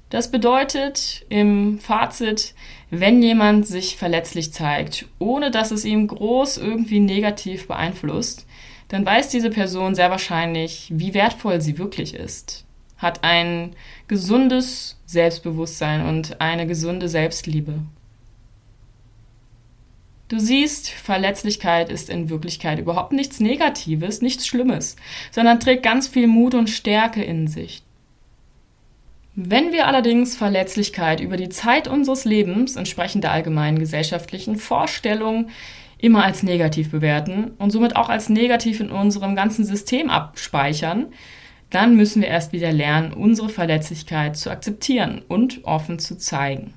Das 0.09 0.29
bedeutet 0.29 1.25
im 1.29 1.79
Fazit, 1.79 2.53
wenn 2.89 3.23
jemand 3.23 3.65
sich 3.65 3.95
verletzlich 3.95 4.51
zeigt, 4.51 5.05
ohne 5.17 5.49
dass 5.49 5.71
es 5.71 5.85
ihm 5.85 6.05
groß 6.07 6.57
irgendwie 6.57 6.99
negativ 6.99 7.69
beeinflusst, 7.69 8.45
dann 8.89 9.05
weiß 9.05 9.29
diese 9.29 9.51
Person 9.51 9.95
sehr 9.95 10.11
wahrscheinlich, 10.11 10.89
wie 10.93 11.13
wertvoll 11.13 11.61
sie 11.61 11.77
wirklich 11.77 12.13
ist, 12.13 12.65
hat 12.97 13.23
ein 13.23 13.73
gesundes 14.09 14.96
Selbstbewusstsein 15.07 16.05
und 16.05 16.41
eine 16.41 16.67
gesunde 16.67 17.09
Selbstliebe. 17.09 17.79
Du 20.27 20.39
siehst, 20.39 20.89
Verletzlichkeit 20.89 21.89
ist 21.89 22.09
in 22.09 22.29
Wirklichkeit 22.29 22.79
überhaupt 22.79 23.13
nichts 23.13 23.39
Negatives, 23.39 24.21
nichts 24.21 24.45
Schlimmes, 24.45 24.97
sondern 25.31 25.61
trägt 25.61 25.83
ganz 25.83 26.09
viel 26.09 26.27
Mut 26.27 26.53
und 26.53 26.69
Stärke 26.69 27.23
in 27.23 27.47
sich. 27.47 27.81
Wenn 29.35 29.71
wir 29.71 29.87
allerdings 29.87 30.35
Verletzlichkeit 30.35 31.21
über 31.21 31.37
die 31.37 31.47
Zeit 31.47 31.87
unseres 31.87 32.25
Lebens 32.25 32.75
entsprechend 32.75 33.23
der 33.23 33.31
allgemeinen 33.31 33.79
gesellschaftlichen 33.79 34.57
Vorstellung 34.57 35.47
immer 35.99 36.25
als 36.25 36.43
negativ 36.43 36.91
bewerten 36.91 37.51
und 37.57 37.71
somit 37.71 37.95
auch 37.95 38.09
als 38.09 38.27
negativ 38.27 38.81
in 38.81 38.91
unserem 38.91 39.35
ganzen 39.35 39.63
System 39.63 40.09
abspeichern, 40.09 41.13
dann 41.69 41.95
müssen 41.95 42.21
wir 42.21 42.29
erst 42.29 42.53
wieder 42.53 42.71
lernen, 42.71 43.13
unsere 43.13 43.49
Verletzlichkeit 43.49 44.37
zu 44.37 44.49
akzeptieren 44.49 45.23
und 45.27 45.63
offen 45.65 45.99
zu 45.99 46.17
zeigen. 46.17 46.73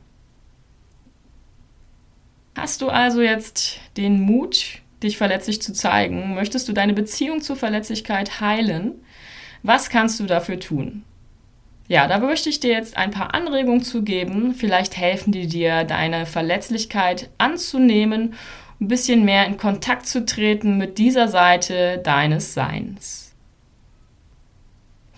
Hast 2.56 2.82
du 2.82 2.88
also 2.88 3.22
jetzt 3.22 3.78
den 3.96 4.20
Mut, 4.20 4.80
dich 5.02 5.16
verletzlich 5.16 5.62
zu 5.62 5.72
zeigen? 5.72 6.34
Möchtest 6.34 6.68
du 6.68 6.72
deine 6.72 6.92
Beziehung 6.92 7.40
zur 7.40 7.56
Verletzlichkeit 7.56 8.40
heilen? 8.40 8.92
Was 9.62 9.88
kannst 9.88 10.18
du 10.20 10.26
dafür 10.26 10.58
tun? 10.58 11.04
Ja, 11.88 12.06
da 12.06 12.18
möchte 12.18 12.48
ich 12.48 12.60
dir 12.60 12.70
jetzt 12.70 12.96
ein 12.96 13.10
paar 13.10 13.34
Anregungen 13.34 13.82
zu 13.82 14.02
geben. 14.02 14.54
Vielleicht 14.54 14.96
helfen 14.96 15.32
die 15.32 15.46
dir, 15.46 15.84
deine 15.84 16.26
Verletzlichkeit 16.26 17.30
anzunehmen, 17.38 18.34
ein 18.80 18.88
bisschen 18.88 19.24
mehr 19.24 19.46
in 19.46 19.56
Kontakt 19.56 20.06
zu 20.06 20.24
treten 20.24 20.78
mit 20.78 20.98
dieser 20.98 21.28
Seite 21.28 21.98
deines 21.98 22.54
Seins. 22.54 23.29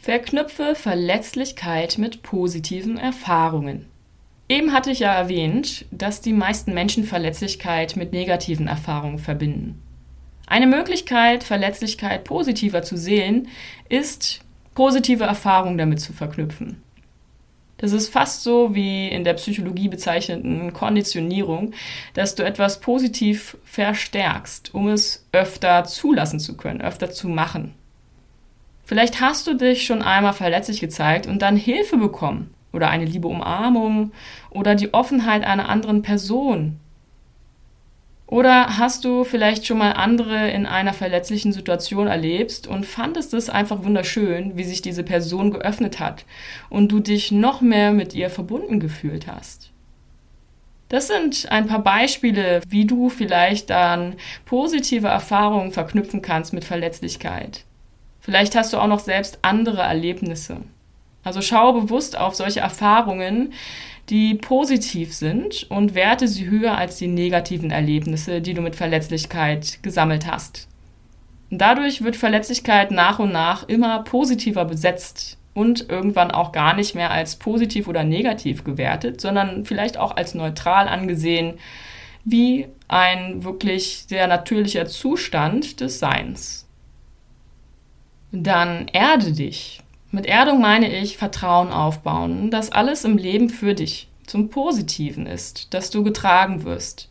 Verknüpfe 0.03 0.75
Verletzlichkeit 0.75 1.97
mit 1.97 2.25
positiven 2.25 2.99
Erfahrungen. 2.99 3.87
Eben 4.49 4.73
hatte 4.73 4.91
ich 4.91 4.99
ja 4.99 5.15
erwähnt, 5.15 5.85
dass 5.93 6.21
die 6.21 6.33
meisten 6.33 6.75
Menschen 6.75 7.05
Verletzlichkeit 7.05 7.95
mit 7.95 8.13
negativen 8.13 8.67
Erfahrungen 8.67 9.21
verbinden. 9.21 9.81
Eine 10.49 10.67
Möglichkeit, 10.67 11.45
Verletzlichkeit 11.45 12.25
positiver 12.25 12.83
zu 12.83 12.97
sehen, 12.97 13.47
ist, 13.89 14.41
positive 14.75 15.23
Erfahrungen 15.23 15.79
damit 15.79 16.01
zu 16.01 16.13
verknüpfen. 16.13 16.83
Das 17.77 17.93
ist 17.93 18.09
fast 18.09 18.43
so 18.43 18.75
wie 18.75 19.07
in 19.07 19.23
der 19.23 19.35
Psychologie 19.35 19.89
bezeichneten 19.89 20.73
Konditionierung, 20.73 21.75
dass 22.15 22.35
du 22.35 22.43
etwas 22.43 22.81
positiv 22.81 23.57
verstärkst, 23.63 24.75
um 24.75 24.89
es 24.89 25.25
öfter 25.31 25.85
zulassen 25.85 26.41
zu 26.41 26.57
können, 26.57 26.81
öfter 26.81 27.13
zu 27.13 27.29
machen. 27.29 27.75
Vielleicht 28.85 29.21
hast 29.21 29.47
du 29.47 29.55
dich 29.55 29.87
schon 29.87 30.03
einmal 30.03 30.33
verletzlich 30.33 30.81
gezeigt 30.81 31.27
und 31.27 31.41
dann 31.41 31.57
Hilfe 31.57 31.97
bekommen 31.97 32.53
oder 32.73 32.89
eine 32.91 33.05
liebe 33.05 33.29
Umarmung 33.29 34.13
oder 34.51 34.75
die 34.75 34.93
Offenheit 34.93 35.45
einer 35.45 35.69
anderen 35.69 36.03
Person. 36.03 36.79
Oder 38.27 38.79
hast 38.79 39.05
du 39.05 39.25
vielleicht 39.25 39.67
schon 39.67 39.77
mal 39.77 39.93
andere 39.93 40.51
in 40.51 40.65
einer 40.65 40.95
verletzlichen 40.95 41.53
Situation 41.53 42.07
erlebst 42.07 42.67
und 42.67 42.87
fandest 42.87 43.35
es 43.35 43.51
einfach 43.51 43.85
wunderschön, 43.85 44.57
wie 44.57 44.65
sich 44.65 44.81
diese 44.81 45.03
Person 45.03 45.51
geöffnet 45.51 46.01
hat 46.01 46.25
und 46.71 46.91
du 46.91 47.01
dich 47.01 47.31
noch 47.31 47.61
mehr 47.61 47.93
mit 47.93 48.15
ihr 48.15 48.31
verbunden 48.31 48.81
gefühlt 48.81 49.27
hast? 49.27 49.71
Das 50.89 51.09
sind 51.09 51.51
ein 51.51 51.67
paar 51.67 51.83
Beispiele, 51.83 52.63
wie 52.67 52.87
du 52.87 53.11
vielleicht 53.11 53.69
dann 53.69 54.17
positive 54.47 55.09
Erfahrungen 55.09 55.71
verknüpfen 55.71 56.23
kannst 56.23 56.55
mit 56.55 56.65
Verletzlichkeit. 56.65 57.65
Vielleicht 58.23 58.55
hast 58.55 58.73
du 58.73 58.79
auch 58.79 58.87
noch 58.87 59.01
selbst 59.01 59.41
andere 59.43 59.83
Erlebnisse. 59.83 60.59
Also 61.25 61.43
schau 61.43 61.73
bewusst 61.73 62.17
auf 62.17 62.37
solche 62.37 62.61
Erfahrungen, 62.61 63.53
die 64.09 64.35
positiv 64.35 65.13
sind 65.13 65.67
und 65.71 65.95
werte 65.95 66.29
sie 66.29 66.49
höher 66.49 66.79
als 66.79 66.97
die 66.97 67.09
negativen 67.09 67.73
Erlebnisse, 67.73 68.41
die 68.41 68.55
du 68.55 68.61
mit 68.61 68.77
Verletzlichkeit 68.77 69.83
gesammelt 69.83 70.27
hast. 70.27 70.69
Dadurch 71.51 72.03
wird 72.03 72.17
Verletzlichkeit 72.17 72.93
nach 72.93 73.19
und 73.19 73.33
nach 73.33 73.69
immer 73.69 74.05
positiver 74.05 74.65
besetzt 74.65 75.37
und 75.53 75.91
irgendwann 75.91 76.31
auch 76.31 76.53
gar 76.53 76.75
nicht 76.75 76.95
mehr 76.95 77.11
als 77.11 77.37
positiv 77.37 77.89
oder 77.89 78.05
negativ 78.05 78.63
gewertet, 78.63 79.21
sondern 79.21 79.65
vielleicht 79.65 79.99
auch 79.99 80.17
als 80.17 80.35
neutral 80.35 80.87
angesehen, 80.89 81.55
wie 82.25 82.69
ein 82.87 83.43
wirklich 83.43 84.05
sehr 84.09 84.29
natürlicher 84.29 84.87
Zustand 84.87 85.81
des 85.81 85.99
Seins. 85.99 86.69
Dann 88.33 88.87
erde 88.93 89.33
dich. 89.33 89.81
Mit 90.11 90.25
Erdung 90.25 90.61
meine 90.61 90.91
ich 90.91 91.19
Vertrauen 91.19 91.71
aufbauen, 91.71 92.51
dass 92.51 92.73
alles 92.73 93.05
im 93.05 93.19
Leben 93.19 93.51
für 93.51 93.75
dich 93.75 94.09
zum 94.27 94.49
Positiven 94.49 95.27
ist, 95.27 95.75
dass 95.75 95.91
du 95.91 96.03
getragen 96.03 96.65
wirst. 96.65 97.11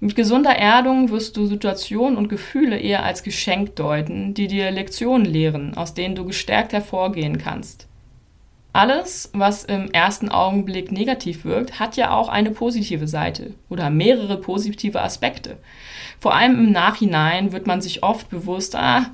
Mit 0.00 0.14
gesunder 0.14 0.56
Erdung 0.56 1.10
wirst 1.10 1.36
du 1.36 1.46
Situationen 1.46 2.16
und 2.16 2.28
Gefühle 2.28 2.78
eher 2.78 3.02
als 3.04 3.22
Geschenk 3.22 3.76
deuten, 3.76 4.32
die 4.32 4.46
dir 4.46 4.70
Lektionen 4.70 5.26
lehren, 5.26 5.76
aus 5.76 5.92
denen 5.92 6.14
du 6.14 6.24
gestärkt 6.24 6.72
hervorgehen 6.72 7.36
kannst. 7.36 7.86
Alles, 8.72 9.30
was 9.34 9.64
im 9.64 9.90
ersten 9.90 10.28
Augenblick 10.28 10.92
negativ 10.92 11.44
wirkt, 11.44 11.80
hat 11.80 11.96
ja 11.96 12.12
auch 12.12 12.28
eine 12.28 12.52
positive 12.52 13.08
Seite 13.08 13.54
oder 13.68 13.90
mehrere 13.90 14.38
positive 14.40 15.02
Aspekte. 15.02 15.58
Vor 16.20 16.34
allem 16.34 16.58
im 16.58 16.72
Nachhinein 16.72 17.52
wird 17.52 17.66
man 17.66 17.80
sich 17.80 18.02
oft 18.02 18.30
bewusst, 18.30 18.76
ah, 18.76 19.06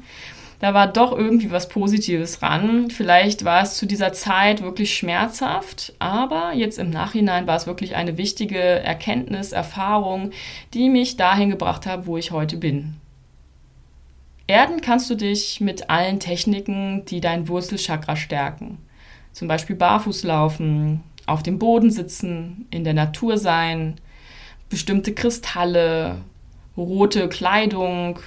da 0.64 0.72
war 0.72 0.90
doch 0.90 1.12
irgendwie 1.12 1.50
was 1.50 1.68
Positives 1.68 2.40
ran. 2.40 2.88
Vielleicht 2.88 3.44
war 3.44 3.62
es 3.62 3.76
zu 3.76 3.84
dieser 3.84 4.14
Zeit 4.14 4.62
wirklich 4.62 4.96
schmerzhaft, 4.96 5.92
aber 5.98 6.54
jetzt 6.54 6.78
im 6.78 6.88
Nachhinein 6.88 7.46
war 7.46 7.56
es 7.56 7.66
wirklich 7.66 7.96
eine 7.96 8.16
wichtige 8.16 8.58
Erkenntnis, 8.58 9.52
Erfahrung, 9.52 10.30
die 10.72 10.88
mich 10.88 11.18
dahin 11.18 11.50
gebracht 11.50 11.84
hat, 11.84 12.06
wo 12.06 12.16
ich 12.16 12.30
heute 12.30 12.56
bin. 12.56 12.94
Erden 14.46 14.80
kannst 14.80 15.10
du 15.10 15.16
dich 15.16 15.60
mit 15.60 15.90
allen 15.90 16.18
Techniken, 16.18 17.04
die 17.04 17.20
dein 17.20 17.46
Wurzelchakra 17.46 18.16
stärken. 18.16 18.78
Zum 19.32 19.48
Beispiel 19.48 19.76
barfuß 19.76 20.22
laufen, 20.22 21.02
auf 21.26 21.42
dem 21.42 21.58
Boden 21.58 21.90
sitzen, 21.90 22.64
in 22.70 22.84
der 22.84 22.94
Natur 22.94 23.36
sein, 23.36 23.96
bestimmte 24.70 25.12
Kristalle, 25.12 26.22
rote 26.74 27.28
Kleidung, 27.28 28.18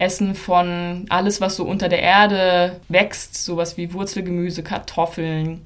Essen 0.00 0.34
von 0.34 1.04
alles, 1.10 1.40
was 1.40 1.56
so 1.56 1.64
unter 1.64 1.88
der 1.88 2.00
Erde 2.02 2.80
wächst, 2.88 3.44
sowas 3.44 3.76
wie 3.76 3.92
Wurzelgemüse, 3.92 4.62
Kartoffeln. 4.62 5.62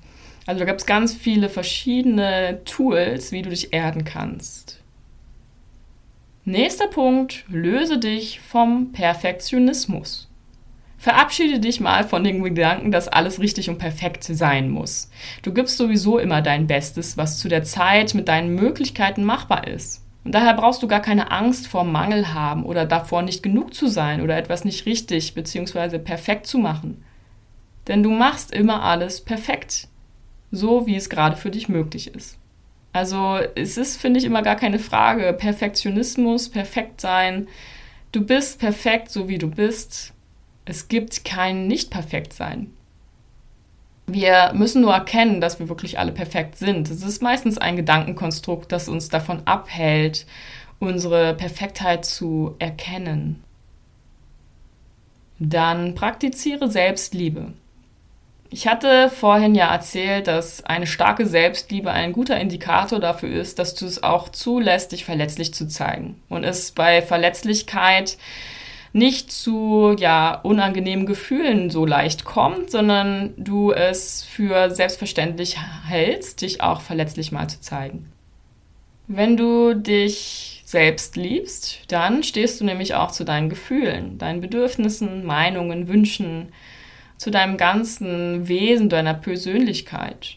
Also 0.46 0.58
da 0.58 0.64
gibt 0.66 0.80
es 0.80 0.86
ganz 0.86 1.14
viele 1.14 1.48
verschiedene 1.48 2.60
Tools, 2.64 3.32
wie 3.32 3.42
du 3.42 3.50
dich 3.50 3.72
erden 3.72 4.04
kannst. 4.04 4.80
Nächster 6.44 6.88
Punkt, 6.88 7.44
löse 7.48 7.98
dich 7.98 8.40
vom 8.40 8.92
Perfektionismus. 8.92 10.28
Verabschiede 10.98 11.60
dich 11.60 11.80
mal 11.80 12.04
von 12.04 12.24
dem 12.24 12.42
Gedanken, 12.42 12.90
dass 12.90 13.08
alles 13.08 13.40
richtig 13.40 13.70
und 13.70 13.78
perfekt 13.78 14.24
sein 14.24 14.68
muss. 14.70 15.10
Du 15.42 15.52
gibst 15.52 15.76
sowieso 15.76 16.18
immer 16.18 16.42
dein 16.42 16.66
Bestes, 16.66 17.16
was 17.16 17.38
zu 17.38 17.48
der 17.48 17.62
Zeit 17.62 18.14
mit 18.14 18.28
deinen 18.28 18.54
Möglichkeiten 18.54 19.24
machbar 19.24 19.66
ist. 19.66 20.03
Und 20.24 20.34
daher 20.34 20.54
brauchst 20.54 20.82
du 20.82 20.88
gar 20.88 21.00
keine 21.00 21.30
Angst 21.30 21.66
vor 21.66 21.84
Mangel 21.84 22.32
haben 22.32 22.64
oder 22.64 22.86
davor 22.86 23.22
nicht 23.22 23.42
genug 23.42 23.74
zu 23.74 23.88
sein 23.88 24.22
oder 24.22 24.36
etwas 24.36 24.64
nicht 24.64 24.86
richtig 24.86 25.34
bzw. 25.34 25.98
perfekt 25.98 26.46
zu 26.46 26.58
machen. 26.58 27.04
Denn 27.86 28.02
du 28.02 28.10
machst 28.10 28.50
immer 28.52 28.82
alles 28.82 29.20
perfekt, 29.20 29.88
so 30.50 30.86
wie 30.86 30.96
es 30.96 31.10
gerade 31.10 31.36
für 31.36 31.50
dich 31.50 31.68
möglich 31.68 32.14
ist. 32.14 32.38
Also 32.94 33.38
es 33.56 33.76
ist, 33.76 34.00
finde 34.00 34.18
ich, 34.18 34.24
immer 34.24 34.42
gar 34.42 34.56
keine 34.56 34.78
Frage. 34.78 35.32
Perfektionismus, 35.34 36.48
perfekt 36.48 37.00
sein. 37.00 37.48
Du 38.12 38.24
bist 38.24 38.60
perfekt, 38.60 39.10
so 39.10 39.28
wie 39.28 39.38
du 39.38 39.50
bist. 39.50 40.14
Es 40.64 40.88
gibt 40.88 41.24
kein 41.24 41.66
Nicht-Perfekt-Sein. 41.66 42.70
Wir 44.06 44.52
müssen 44.54 44.82
nur 44.82 44.92
erkennen, 44.92 45.40
dass 45.40 45.58
wir 45.58 45.68
wirklich 45.68 45.99
alle 45.99 46.12
perfekt 46.12 46.58
sind. 46.58 46.90
Es 46.90 47.02
ist 47.02 47.23
meistens 47.23 47.56
ein 47.58 47.76
Gedankenkonstrukt, 47.76 48.70
das 48.70 48.88
uns 48.88 49.08
davon 49.08 49.42
abhält, 49.46 50.26
unsere 50.78 51.34
Perfektheit 51.34 52.04
zu 52.04 52.54
erkennen. 52.58 53.42
Dann 55.38 55.94
praktiziere 55.94 56.70
Selbstliebe. 56.70 57.54
Ich 58.50 58.68
hatte 58.68 59.11
vorhin 59.11 59.56
ja 59.56 59.73
erzählt, 59.73 60.28
dass 60.28 60.64
eine 60.64 60.87
starke 60.87 61.26
Selbstliebe 61.26 61.90
ein 61.90 62.12
guter 62.12 62.38
Indikator 62.38 63.00
dafür 63.00 63.30
ist, 63.30 63.58
dass 63.58 63.75
du 63.75 63.84
es 63.84 64.02
auch 64.04 64.28
zulässt, 64.28 64.92
dich 64.92 65.04
verletzlich 65.04 65.52
zu 65.52 65.66
zeigen. 65.66 66.23
Und 66.28 66.44
es 66.44 66.70
bei 66.70 67.02
Verletzlichkeit 67.02 68.16
nicht 68.94 69.32
zu 69.32 69.96
ja, 69.98 70.36
unangenehmen 70.36 71.04
Gefühlen 71.04 71.68
so 71.68 71.84
leicht 71.84 72.24
kommt, 72.24 72.70
sondern 72.70 73.34
du 73.36 73.72
es 73.72 74.22
für 74.22 74.70
selbstverständlich 74.70 75.56
hältst, 75.84 76.42
dich 76.42 76.60
auch 76.60 76.80
verletzlich 76.80 77.32
mal 77.32 77.48
zu 77.48 77.60
zeigen. 77.60 78.12
Wenn 79.08 79.36
du 79.36 79.74
dich 79.74 80.62
selbst 80.64 81.16
liebst, 81.16 81.80
dann 81.88 82.22
stehst 82.22 82.60
du 82.60 82.64
nämlich 82.64 82.94
auch 82.94 83.10
zu 83.10 83.24
deinen 83.24 83.48
Gefühlen, 83.48 84.16
deinen 84.16 84.40
Bedürfnissen, 84.40 85.26
Meinungen, 85.26 85.88
Wünschen, 85.88 86.52
zu 87.16 87.32
deinem 87.32 87.56
ganzen 87.56 88.46
Wesen, 88.46 88.88
deiner 88.88 89.14
Persönlichkeit. 89.14 90.36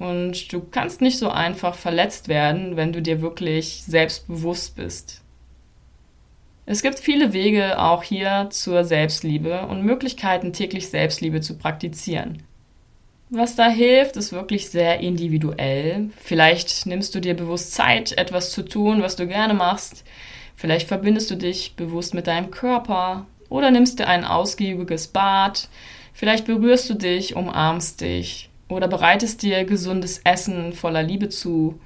Und 0.00 0.52
du 0.52 0.60
kannst 0.60 1.02
nicht 1.02 1.18
so 1.18 1.30
einfach 1.30 1.76
verletzt 1.76 2.26
werden, 2.26 2.76
wenn 2.76 2.92
du 2.92 3.00
dir 3.00 3.22
wirklich 3.22 3.84
selbstbewusst 3.86 4.74
bist. 4.74 5.21
Es 6.64 6.82
gibt 6.82 7.00
viele 7.00 7.32
Wege 7.32 7.78
auch 7.80 8.02
hier 8.02 8.48
zur 8.50 8.84
Selbstliebe 8.84 9.66
und 9.66 9.82
Möglichkeiten, 9.82 10.52
täglich 10.52 10.88
Selbstliebe 10.88 11.40
zu 11.40 11.58
praktizieren. 11.58 12.44
Was 13.30 13.56
da 13.56 13.68
hilft, 13.68 14.16
ist 14.16 14.32
wirklich 14.32 14.68
sehr 14.68 15.00
individuell. 15.00 16.10
Vielleicht 16.18 16.86
nimmst 16.86 17.14
du 17.14 17.20
dir 17.20 17.34
bewusst 17.34 17.72
Zeit, 17.72 18.12
etwas 18.12 18.52
zu 18.52 18.62
tun, 18.62 19.02
was 19.02 19.16
du 19.16 19.26
gerne 19.26 19.54
machst. 19.54 20.04
Vielleicht 20.54 20.86
verbindest 20.86 21.30
du 21.30 21.36
dich 21.36 21.74
bewusst 21.74 22.14
mit 22.14 22.26
deinem 22.26 22.50
Körper 22.50 23.26
oder 23.48 23.70
nimmst 23.70 23.98
dir 23.98 24.06
ein 24.06 24.24
ausgiebiges 24.24 25.08
Bad. 25.08 25.68
Vielleicht 26.12 26.44
berührst 26.44 26.88
du 26.90 26.94
dich, 26.94 27.34
umarmst 27.34 28.02
dich 28.02 28.50
oder 28.68 28.86
bereitest 28.86 29.42
dir 29.42 29.64
gesundes 29.64 30.20
Essen 30.24 30.72
voller 30.72 31.02
Liebe 31.02 31.28
zu 31.28 31.80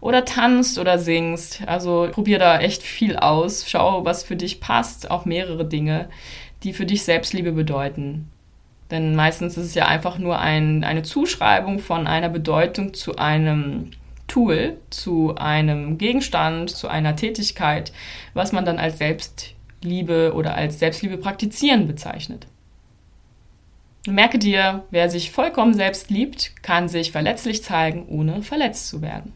oder 0.00 0.24
tanzt 0.24 0.78
oder 0.78 0.98
singst. 0.98 1.62
Also 1.66 2.08
probier 2.10 2.38
da 2.38 2.60
echt 2.60 2.82
viel 2.82 3.16
aus. 3.16 3.68
Schau, 3.68 4.04
was 4.04 4.24
für 4.24 4.36
dich 4.36 4.60
passt. 4.60 5.10
Auch 5.10 5.24
mehrere 5.24 5.64
Dinge, 5.64 6.08
die 6.62 6.72
für 6.72 6.86
dich 6.86 7.02
Selbstliebe 7.02 7.52
bedeuten. 7.52 8.30
Denn 8.90 9.14
meistens 9.14 9.56
ist 9.56 9.66
es 9.66 9.74
ja 9.74 9.86
einfach 9.86 10.18
nur 10.18 10.38
ein, 10.38 10.82
eine 10.82 11.02
Zuschreibung 11.02 11.78
von 11.78 12.06
einer 12.06 12.28
Bedeutung 12.28 12.94
zu 12.94 13.16
einem 13.16 13.90
Tool, 14.28 14.78
zu 14.90 15.34
einem 15.36 15.98
Gegenstand, 15.98 16.70
zu 16.70 16.88
einer 16.88 17.16
Tätigkeit, 17.16 17.92
was 18.34 18.52
man 18.52 18.64
dann 18.64 18.78
als 18.78 18.98
Selbstliebe 18.98 20.32
oder 20.34 20.54
als 20.54 20.78
Selbstliebe 20.78 21.18
praktizieren 21.18 21.86
bezeichnet. 21.86 22.46
Merke 24.06 24.38
dir, 24.38 24.84
wer 24.90 25.10
sich 25.10 25.32
vollkommen 25.32 25.74
selbst 25.74 26.10
liebt, 26.10 26.62
kann 26.62 26.88
sich 26.88 27.12
verletzlich 27.12 27.62
zeigen, 27.62 28.06
ohne 28.08 28.42
verletzt 28.42 28.88
zu 28.88 29.02
werden. 29.02 29.32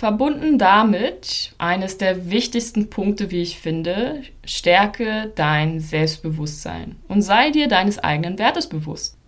Verbunden 0.00 0.56
damit, 0.56 1.52
eines 1.58 1.98
der 1.98 2.30
wichtigsten 2.30 2.88
Punkte, 2.88 3.30
wie 3.30 3.42
ich 3.42 3.58
finde, 3.58 4.22
stärke 4.46 5.30
dein 5.34 5.78
Selbstbewusstsein 5.78 6.96
und 7.06 7.20
sei 7.20 7.50
dir 7.50 7.68
deines 7.68 7.98
eigenen 7.98 8.38
Wertes 8.38 8.66
bewusst. 8.66 9.18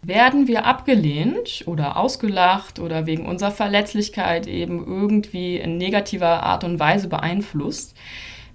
Werden 0.00 0.48
wir 0.48 0.64
abgelehnt 0.64 1.64
oder 1.66 1.98
ausgelacht 1.98 2.78
oder 2.78 3.04
wegen 3.04 3.26
unserer 3.26 3.50
Verletzlichkeit 3.50 4.46
eben 4.46 4.82
irgendwie 4.82 5.58
in 5.58 5.76
negativer 5.76 6.42
Art 6.42 6.64
und 6.64 6.80
Weise 6.80 7.08
beeinflusst, 7.08 7.94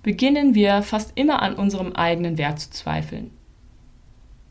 beginnen 0.01 0.55
wir 0.55 0.81
fast 0.81 1.11
immer 1.13 1.43
an 1.43 1.53
unserem 1.53 1.93
eigenen 1.93 2.39
Wert 2.39 2.61
zu 2.61 2.71
zweifeln. 2.71 3.29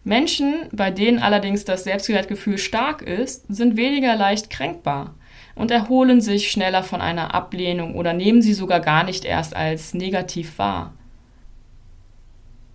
Menschen, 0.04 0.68
bei 0.70 0.92
denen 0.92 1.18
allerdings 1.18 1.64
das 1.64 1.82
Selbstwertgefühl 1.82 2.58
stark 2.58 3.02
ist, 3.02 3.44
sind 3.48 3.76
weniger 3.76 4.14
leicht 4.14 4.50
kränkbar 4.50 5.16
und 5.56 5.72
erholen 5.72 6.20
sich 6.20 6.52
schneller 6.52 6.84
von 6.84 7.00
einer 7.00 7.34
Ablehnung 7.34 7.96
oder 7.96 8.12
nehmen 8.12 8.42
sie 8.42 8.54
sogar 8.54 8.78
gar 8.78 9.02
nicht 9.02 9.24
erst 9.24 9.56
als 9.56 9.94
negativ 9.94 10.58
wahr. 10.58 10.92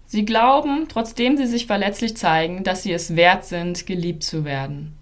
Sie 0.06 0.26
glauben, 0.26 0.88
trotzdem 0.90 1.38
sie 1.38 1.48
sich 1.48 1.68
verletzlich 1.68 2.18
zeigen, 2.18 2.66
dass 2.66 2.84
sie 2.84 2.92
es 2.92 3.16
wert 3.16 3.46
sind, 3.46 3.86
geliebt 3.86 4.24
zu 4.24 4.44
werden. 4.44 4.98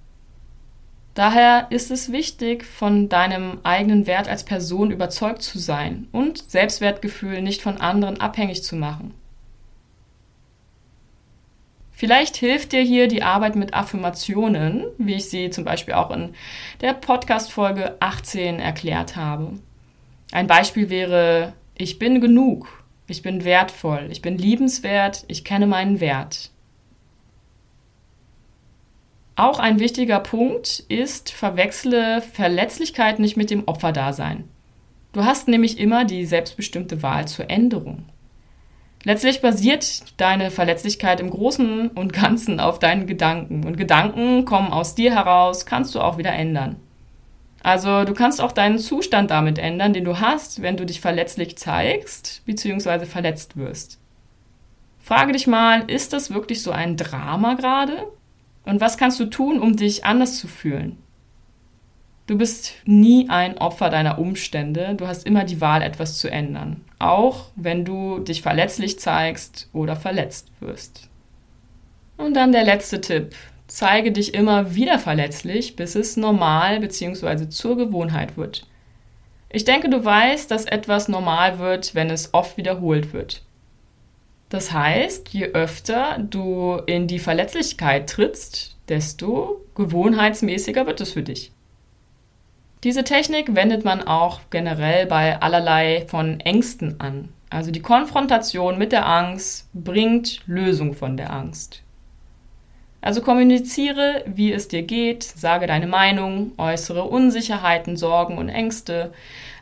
Daher 1.16 1.68
ist 1.72 1.90
es 1.90 2.12
wichtig, 2.12 2.64
von 2.64 3.10
deinem 3.10 3.60
eigenen 3.64 4.06
Wert 4.06 4.30
als 4.30 4.44
Person 4.44 4.92
überzeugt 4.92 5.42
zu 5.42 5.58
sein 5.58 6.08
und 6.12 6.50
Selbstwertgefühl 6.50 7.42
nicht 7.42 7.62
von 7.62 7.78
anderen 7.78 8.22
abhängig 8.22 8.64
zu 8.64 8.76
machen. 8.76 9.16
Vielleicht 12.00 12.38
hilft 12.38 12.72
dir 12.72 12.82
hier 12.82 13.10
die 13.10 13.24
Arbeit 13.24 13.58
mit 13.58 13.74
Affirmationen, 13.74 14.86
wie 14.98 15.16
ich 15.16 15.30
sie 15.30 15.50
zum 15.50 15.66
Beispiel 15.66 15.96
auch 15.96 16.12
in 16.12 16.34
der 16.80 16.94
Podcast-Folge 16.94 17.98
18 18.00 18.62
erklärt 18.62 19.18
habe. 19.18 19.60
Ein 20.32 20.48
Beispiel 20.48 20.90
wäre, 20.90 21.52
ich 21.76 22.00
bin 22.00 22.22
genug, 22.22 22.86
ich 23.08 23.22
bin 23.22 23.44
wertvoll, 23.44 24.08
ich 24.12 24.22
bin 24.22 24.38
liebenswert, 24.38 25.26
ich 25.28 25.44
kenne 25.44 25.68
meinen 25.68 26.00
Wert. 26.00 26.52
Auch 29.36 29.60
ein 29.60 29.82
wichtiger 29.82 30.22
Punkt 30.22 30.86
ist, 30.88 31.34
verwechsle 31.34 32.22
Verletzlichkeit 32.22 33.20
nicht 33.20 33.36
mit 33.36 33.50
dem 33.50 33.68
Opferdasein. 33.68 34.46
Du 35.12 35.26
hast 35.26 35.50
nämlich 35.50 35.78
immer 35.78 36.06
die 36.06 36.26
selbstbestimmte 36.26 37.04
Wahl 37.04 37.28
zur 37.28 37.50
Änderung. 37.50 38.06
Letztlich 39.04 39.42
basiert 39.42 40.04
deine 40.20 40.52
Verletzlichkeit 40.52 41.22
im 41.22 41.30
Großen 41.30 41.90
und 41.90 42.12
Ganzen 42.12 42.60
auf 42.60 42.80
deinen 42.80 43.08
Gedanken. 43.08 43.66
Und 43.66 43.78
Gedanken 43.78 44.44
kommen 44.46 44.74
aus 44.74 44.94
dir 44.94 45.14
heraus, 45.14 45.66
kannst 45.66 45.96
du 45.96 46.02
auch 46.02 46.18
wieder 46.18 46.34
ändern. 46.34 46.76
Also 47.62 48.04
du 48.04 48.14
kannst 48.14 48.42
auch 48.42 48.52
deinen 48.52 48.78
Zustand 48.78 49.32
damit 49.32 49.58
ändern, 49.58 49.94
den 49.94 50.06
du 50.06 50.20
hast, 50.20 50.62
wenn 50.62 50.78
du 50.78 50.86
dich 50.86 51.02
verletzlich 51.02 51.58
zeigst 51.58 52.44
bzw. 52.46 53.06
verletzt 53.06 53.58
wirst. 53.58 54.00
Frage 55.00 55.32
dich 55.32 55.48
mal, 55.48 55.90
ist 55.90 56.14
das 56.14 56.34
wirklich 56.34 56.62
so 56.62 56.72
ein 56.72 56.98
Drama 56.98 57.56
gerade? 57.56 58.08
Und 58.66 58.82
was 58.82 58.98
kannst 58.98 59.20
du 59.20 59.26
tun, 59.26 59.60
um 59.60 59.76
dich 59.76 60.06
anders 60.06 60.38
zu 60.38 60.48
fühlen? 60.48 60.98
Du 62.30 62.38
bist 62.38 62.74
nie 62.86 63.28
ein 63.28 63.58
Opfer 63.58 63.90
deiner 63.90 64.20
Umstände. 64.20 64.94
Du 64.94 65.08
hast 65.08 65.26
immer 65.26 65.46
die 65.46 65.62
Wahl, 65.62 65.82
etwas 65.82 66.20
zu 66.20 66.30
ändern. 66.30 66.86
Auch 67.00 67.46
wenn 67.56 67.86
du 67.86 68.20
dich 68.20 68.44
verletzlich 68.44 69.00
zeigst 69.00 69.68
oder 69.74 69.96
verletzt 69.96 70.52
wirst. 70.60 71.10
Und 72.18 72.36
dann 72.36 72.52
der 72.52 72.66
letzte 72.66 73.02
Tipp. 73.02 73.34
Zeige 73.66 74.12
dich 74.12 74.36
immer 74.36 74.76
wieder 74.76 75.00
verletzlich, 75.00 75.76
bis 75.76 75.96
es 75.96 76.18
normal 76.18 76.80
bzw. 76.82 77.50
zur 77.50 77.78
Gewohnheit 77.78 78.38
wird. 78.38 78.68
Ich 79.52 79.66
denke, 79.66 79.90
du 79.90 80.06
weißt, 80.06 80.52
dass 80.52 80.66
etwas 80.66 81.08
normal 81.08 81.58
wird, 81.58 81.96
wenn 81.96 82.12
es 82.12 82.36
oft 82.36 82.58
wiederholt 82.58 83.12
wird. 83.12 83.42
Das 84.50 84.72
heißt, 84.72 85.30
je 85.30 85.46
öfter 85.46 86.20
du 86.20 86.80
in 86.86 87.08
die 87.08 87.18
Verletzlichkeit 87.18 88.08
trittst, 88.08 88.78
desto 88.88 89.66
gewohnheitsmäßiger 89.74 90.86
wird 90.86 91.02
es 91.02 91.14
für 91.14 91.24
dich. 91.24 91.52
Diese 92.86 93.04
Technik 93.04 93.56
wendet 93.56 93.84
man 93.84 94.08
auch 94.08 94.40
generell 94.52 95.06
bei 95.06 95.42
allerlei 95.42 96.06
von 96.08 96.40
Ängsten 96.40 97.02
an. 97.02 97.28
Also 97.50 97.72
die 97.72 97.82
Konfrontation 97.82 98.78
mit 98.78 98.94
der 98.94 99.06
Angst 99.06 99.68
bringt 99.74 100.42
Lösung 100.48 100.94
von 100.94 101.18
der 101.18 101.34
Angst. 101.34 101.84
Also 103.02 103.22
kommuniziere, 103.22 104.24
wie 104.28 104.54
es 104.54 104.70
dir 104.70 104.84
geht, 104.84 105.24
sage 105.24 105.68
deine 105.68 105.88
Meinung, 105.88 106.52
äußere 106.58 107.04
Unsicherheiten, 107.04 107.98
Sorgen 107.98 108.38
und 108.38 108.48
Ängste, 108.48 109.12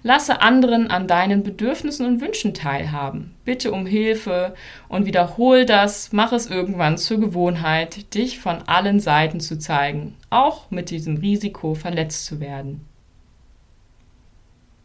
lasse 0.03 0.41
anderen 0.41 0.91
an 0.91 1.07
deinen 1.07 1.41
Bedürfnissen 1.41 2.05
und 2.05 2.21
Wünschen 2.21 2.53
teilhaben, 2.53 3.35
bitte 3.45 3.71
um 3.71 3.87
Hilfe 3.87 4.53
und 4.89 5.07
wiederhol 5.07 5.65
das, 5.65 6.11
mach 6.13 6.33
es 6.33 6.47
irgendwann 6.47 6.97
zur 6.99 7.19
Gewohnheit, 7.19 8.13
dich 8.13 8.39
von 8.39 8.63
allen 8.67 8.99
Seiten 8.99 9.39
zu 9.39 9.57
zeigen, 9.57 10.15
auch 10.29 10.69
mit 10.69 10.91
diesem 10.91 11.17
Risiko 11.17 11.73
verletzt 11.73 12.25
zu 12.25 12.39
werden. 12.39 12.87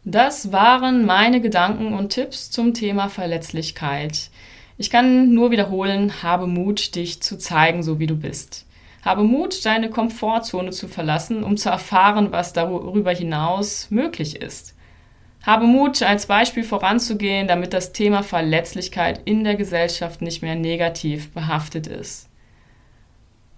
Das 0.05 0.51
waren 0.51 1.05
meine 1.05 1.39
Gedanken 1.39 1.93
und 1.93 2.09
Tipps 2.09 2.51
zum 2.51 2.73
Thema 2.73 3.07
Verletzlichkeit. 3.07 4.29
Ich 4.77 4.89
kann 4.89 5.33
nur 5.33 5.51
wiederholen, 5.51 6.23
habe 6.23 6.45
Mut, 6.45 6.95
dich 6.95 7.21
zu 7.21 7.37
zeigen, 7.37 7.83
so 7.83 7.99
wie 7.99 8.07
du 8.07 8.15
bist. 8.15 8.65
Habe 9.01 9.23
Mut, 9.23 9.65
deine 9.65 9.89
Komfortzone 9.89 10.71
zu 10.71 10.89
verlassen, 10.89 11.43
um 11.43 11.55
zu 11.55 11.69
erfahren, 11.69 12.31
was 12.31 12.51
darüber 12.51 13.11
hinaus 13.11 13.91
möglich 13.91 14.41
ist. 14.41 14.75
Habe 15.41 15.67
Mut, 15.67 16.01
als 16.01 16.25
Beispiel 16.25 16.63
voranzugehen, 16.63 17.47
damit 17.47 17.73
das 17.73 17.93
Thema 17.93 18.23
Verletzlichkeit 18.23 19.21
in 19.23 19.45
der 19.45 19.55
Gesellschaft 19.55 20.21
nicht 20.21 20.41
mehr 20.41 20.55
negativ 20.55 21.31
behaftet 21.31 21.87
ist. 21.87 22.29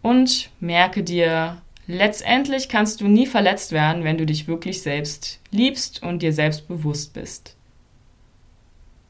Und 0.04 0.52
merke 0.60 1.02
dir, 1.02 1.62
letztendlich 1.88 2.70
kannst 2.70 3.02
du 3.02 3.08
nie 3.08 3.28
verletzt 3.28 3.72
werden, 3.72 4.04
wenn 4.04 4.18
du 4.18 4.26
dich 4.26 4.48
wirklich 4.48 4.82
selbst 4.82 5.40
liebst 5.52 6.04
und 6.04 6.22
dir 6.22 6.34
selbst 6.34 6.68
bewusst 6.68 7.14
bist. 7.14 7.56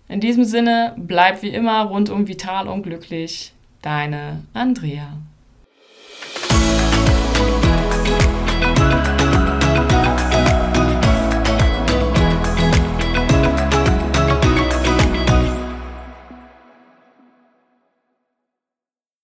In 0.08 0.20
diesem 0.20 0.44
Sinne, 0.44 0.94
bleib 0.98 1.42
wie 1.42 1.50
immer 1.50 1.84
rundum 1.84 2.28
vital 2.28 2.68
und 2.68 2.84
glücklich. 2.84 3.54
Deine 3.82 4.44
Andrea. 4.54 5.18